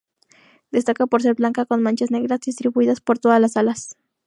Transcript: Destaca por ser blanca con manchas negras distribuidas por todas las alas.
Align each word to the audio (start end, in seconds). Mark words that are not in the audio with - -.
Destaca 0.71 1.05
por 1.05 1.21
ser 1.21 1.35
blanca 1.35 1.67
con 1.67 1.83
manchas 1.83 2.09
negras 2.09 2.39
distribuidas 2.39 3.01
por 3.01 3.19
todas 3.19 3.39
las 3.39 3.55
alas. 3.55 3.97